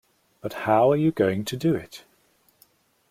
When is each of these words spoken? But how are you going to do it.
But 0.41 0.53
how 0.53 0.89
are 0.91 0.95
you 0.95 1.11
going 1.11 1.45
to 1.45 1.55
do 1.55 1.75
it. 1.75 2.05